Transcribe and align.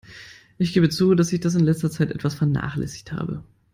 Ich 0.57 0.73
gebe 0.73 0.89
zu, 0.89 1.13
dass 1.13 1.31
ich 1.31 1.41
das 1.41 1.53
in 1.53 1.63
letzter 1.63 1.91
Zeit 1.91 2.09
etwas 2.09 2.33
vernachlässigt 2.33 3.11
habe. 3.11 3.43